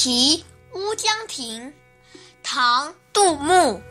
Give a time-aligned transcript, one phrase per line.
[0.00, 1.74] 题乌江亭，
[2.40, 3.82] 唐·杜牧。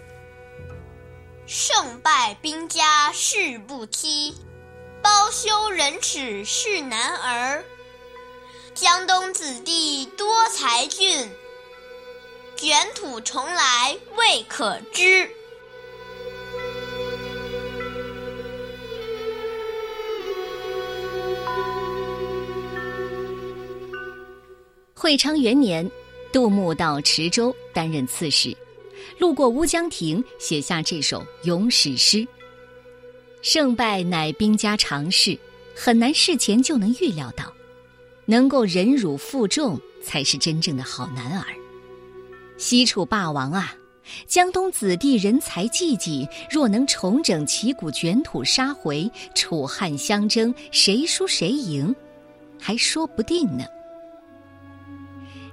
[1.46, 4.34] 胜败兵家事不期，
[5.04, 7.66] 包羞忍耻是男儿。
[8.74, 11.30] 江东子弟多才俊，
[12.56, 15.30] 卷土重来未可知。
[25.08, 25.90] 会昌元年，
[26.34, 28.54] 杜牧到池州担任刺史，
[29.18, 32.28] 路过乌江亭，写下这首咏史诗。
[33.42, 35.40] 胜败乃兵家常事，
[35.74, 37.54] 很难事前就能预料到，
[38.26, 41.46] 能够忍辱负重，才是真正的好男儿。
[42.58, 43.74] 西楚霸王啊，
[44.28, 51.96] 江东子弟人才济济，若能重整旗鼓，卷土杀回，楚汉相争，谁输谁赢，
[52.60, 53.64] 还说不定呢。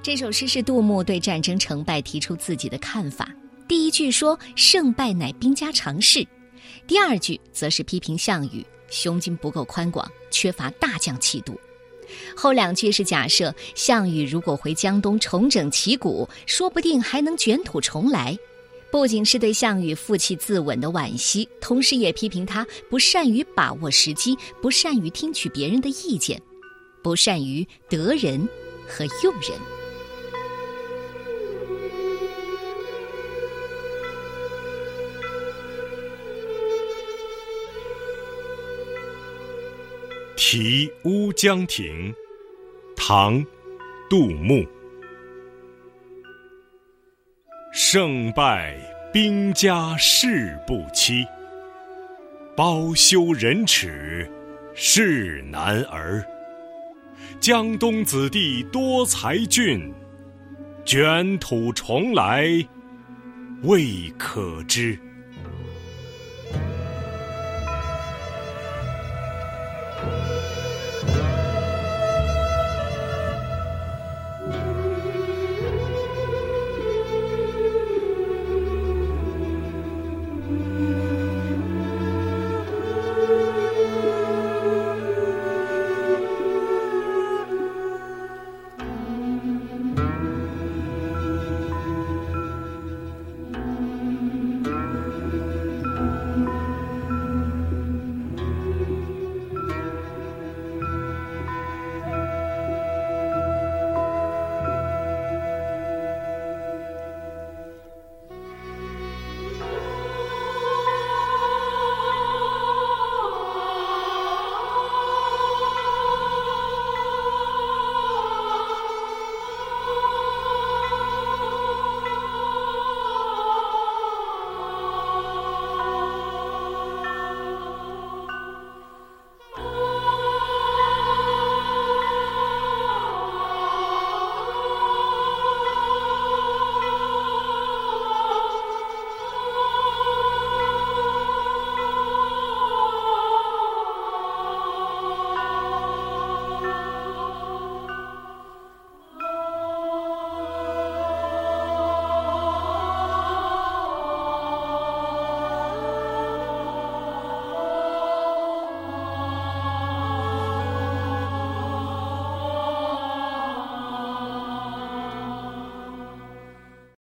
[0.05, 3.27] 这首诗是杜牧对战争成败提出自己的看法。
[3.66, 6.22] 第一句说“胜败乃兵家常事”，
[6.86, 11.58] 第二句则是批评项羽胸襟不够宽广，缺乏大将气度。
[12.36, 18.38] 后两句是假设项羽如果回江东重整旗鼓，说不定还能卷土重来。
[18.91, 26.38] 不仅是对项羽负气自刎的惋惜，同时也批评他不善于把握时机，不善于听取别人的意见，
[27.02, 28.47] 不善于得人
[28.86, 29.58] 和用人。
[40.36, 42.12] 题乌江亭，
[42.96, 43.44] 唐，
[44.10, 44.66] 杜牧。
[47.72, 48.76] 胜败
[49.12, 51.24] 兵家事不期，
[52.56, 54.28] 包羞忍耻
[54.74, 56.24] 是男儿。
[57.38, 59.92] 江东子弟多才俊，
[60.84, 62.48] 卷土重来
[63.62, 64.98] 未可知。